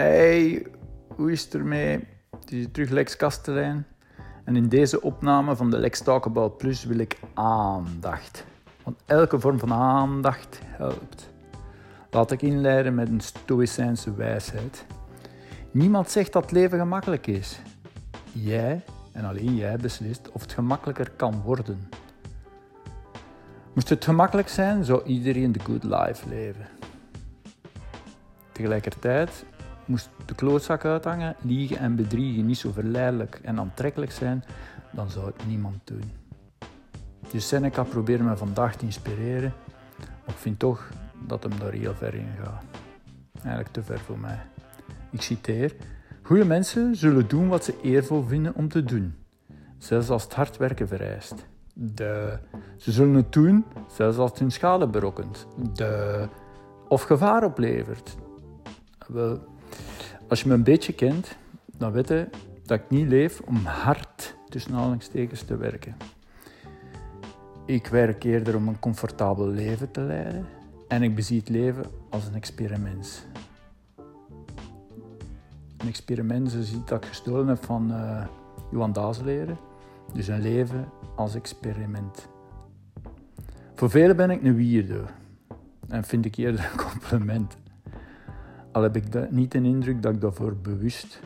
[0.00, 0.66] Hey,
[1.16, 2.04] hoe is het ermee?
[2.40, 3.86] Het is terug Lex Kastelein.
[4.44, 8.44] En in deze opname van de Lex Talk About Plus wil ik aandacht.
[8.82, 11.30] Want elke vorm van aandacht helpt.
[12.10, 14.84] Laat ik inleiden met een stoïcijnse wijsheid.
[15.70, 17.60] Niemand zegt dat leven gemakkelijk is.
[18.32, 21.88] Jij en alleen jij beslist of het gemakkelijker kan worden.
[23.72, 26.68] Moest het gemakkelijk zijn, zou iedereen de good life leven.
[28.52, 29.44] Tegelijkertijd
[29.90, 34.44] moest de klootzak uithangen, liegen en bedriegen niet zo verleidelijk en aantrekkelijk zijn,
[34.90, 36.12] dan zou het niemand doen.
[37.30, 39.52] Dus Seneca probeert me vandaag te inspireren,
[39.98, 40.88] maar ik vind toch
[41.26, 42.62] dat hem daar heel ver in gaat.
[43.34, 44.38] Eigenlijk te ver voor mij.
[45.10, 45.74] Ik citeer:
[46.22, 49.14] Goede mensen zullen doen wat ze eervol vinden om te doen,
[49.78, 51.34] zelfs als het hard werken vereist.
[51.74, 52.38] De.
[52.76, 55.46] Ze zullen het doen, zelfs als het hun schade berokkent.
[55.72, 56.28] De.
[56.88, 58.16] Of gevaar oplevert.
[59.08, 59.40] Wel,
[60.30, 61.36] als je me een beetje kent,
[61.76, 62.28] dan weet je
[62.64, 65.96] dat ik niet leef om hard tussen aanhalingstekens te werken.
[67.66, 70.46] Ik werk eerder om een comfortabel leven te leiden
[70.88, 73.26] en ik bezie het leven als een experiment.
[75.76, 78.26] Een experiment is iets dat ik gestolen heb van uh,
[78.70, 79.58] Johan Dazeleren.
[80.12, 82.28] Dus een leven als experiment.
[83.74, 85.04] Voor velen ben ik een weirdo.
[85.88, 87.56] En vind ik eerder een compliment.
[88.72, 91.20] Al heb ik niet de indruk dat ik daarvoor bewust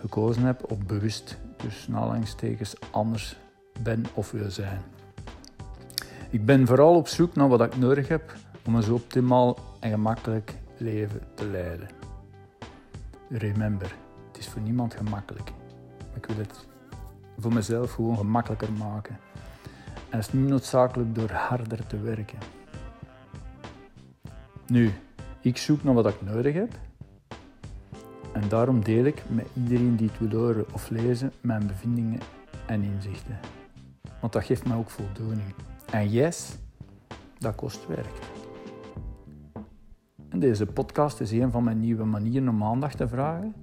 [0.00, 3.36] gekozen heb, of bewust tussen aanhalingstekens anders
[3.82, 4.80] ben of wil zijn.
[6.30, 8.34] Ik ben vooral op zoek naar wat ik nodig heb
[8.66, 11.88] om een zo optimaal en gemakkelijk leven te leiden.
[13.28, 13.94] Remember,
[14.28, 15.52] het is voor niemand gemakkelijk.
[16.14, 16.66] Ik wil het
[17.38, 19.18] voor mezelf gewoon gemakkelijker maken.
[20.10, 22.38] En het is niet noodzakelijk door harder te werken.
[24.66, 24.92] Nu,
[25.50, 26.78] ik zoek naar wat ik nodig heb.
[28.32, 32.20] En daarom deel ik met iedereen die het wil horen of lezen mijn bevindingen
[32.66, 33.38] en inzichten.
[34.20, 35.54] Want dat geeft mij ook voldoening.
[35.90, 36.56] En yes,
[37.38, 38.18] dat kost werk.
[40.28, 43.54] En deze podcast is een van mijn nieuwe manieren om aandacht te vragen.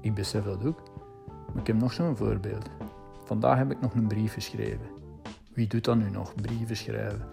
[0.00, 0.82] Ik besef dat ook.
[1.26, 2.70] Maar ik heb nog zo'n voorbeeld.
[3.24, 4.86] Vandaag heb ik nog een brief geschreven.
[5.52, 7.26] Wie doet dat nu nog, brieven schrijven?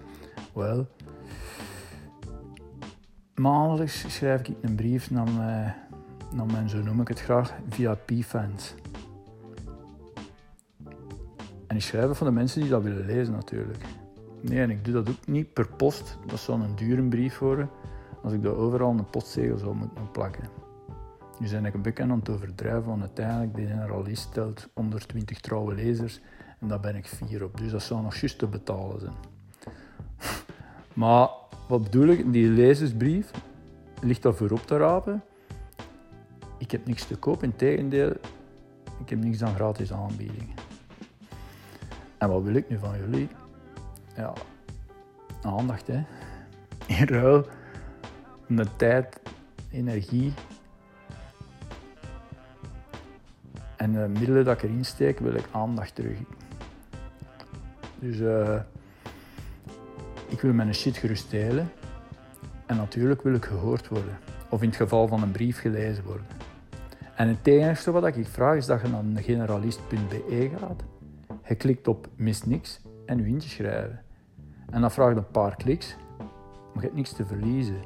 [0.53, 0.87] Wel,
[3.39, 5.75] maandelijks schrijf ik een brief naar mijn,
[6.33, 8.75] naar zo noem ik het graag, VIP-fans.
[11.67, 13.83] En ik schrijf voor de mensen die dat willen lezen natuurlijk.
[14.41, 16.17] Nee, en ik doe dat ook niet per post.
[16.25, 17.69] Dat zou een dure brief worden
[18.23, 20.43] als ik daar overal een postzegel zou moeten plakken.
[21.39, 25.75] Nu zijn ik een beetje aan het overdrijven, want uiteindelijk de generalist stelt 120 trouwe
[25.75, 26.21] lezers
[26.59, 27.57] en daar ben ik vier op.
[27.57, 29.13] Dus dat zou nog juist te betalen zijn.
[30.93, 31.29] maar
[31.69, 32.33] wat bedoel ik?
[32.33, 33.31] Die lezersbrief
[34.01, 35.23] ligt daar voor op te rapen.
[36.57, 38.09] Ik heb niks te koop, in tegendeel,
[38.99, 40.55] ik heb niks aan gratis aanbiedingen.
[42.17, 43.27] En wat wil ik nu van jullie?
[44.15, 44.33] Ja,
[45.41, 46.03] aandacht hè.
[46.87, 47.45] In ruil
[48.47, 49.19] de tijd,
[49.71, 50.33] energie
[53.75, 56.17] en de middelen dat ik erin steek, wil ik aandacht terug.
[57.99, 58.59] Dus uh,
[60.29, 61.71] ik wil mijn shit gerust delen.
[62.65, 64.17] En natuurlijk wil ik gehoord worden.
[64.49, 66.25] Of in het geval van een brief gelezen worden.
[67.15, 70.83] En het enige wat ik vraag is dat je naar generalist.be gaat.
[71.47, 74.01] Je klikt op mis niks en je in te schrijven.
[74.69, 75.95] En dan vraagt een paar kliks,
[76.73, 77.81] maar je hebt niks te verliezen.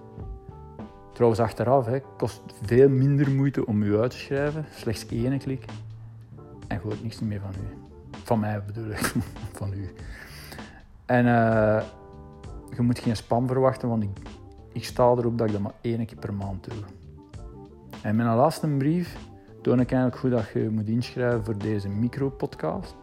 [1.14, 4.66] Trouwens, achteraf hè, kost veel minder moeite om u uit te schrijven.
[4.72, 5.66] Slechts één klik.
[6.68, 7.92] En je hoort niks meer van u.
[8.24, 9.14] Van mij bedoel ik,
[9.60, 9.90] van u.
[11.06, 11.84] En uh,
[12.76, 14.10] je moet geen spam verwachten, want ik,
[14.72, 16.84] ik sta erop dat ik dat maar één keer per maand doe.
[18.02, 19.18] En een laatste brief
[19.62, 22.96] toon ik eigenlijk goed dat je moet inschrijven voor deze micro-podcast.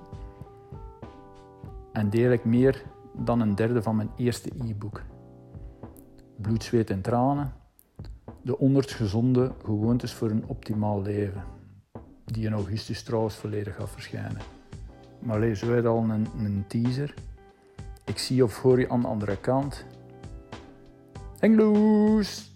[1.92, 2.82] En deel ik meer
[3.12, 5.02] dan een derde van mijn eerste e-book.
[6.36, 7.52] Bloed, zweet en tranen.
[8.42, 11.44] De 100 gezonde gewoontes voor een optimaal leven.
[12.24, 14.40] Die in augustus trouwens volledig gaat verschijnen.
[15.18, 17.14] Maar lees zo al een, een teaser.
[18.10, 19.84] Ik zie of hoor je aan de andere kant.
[21.40, 22.49] Hang loose!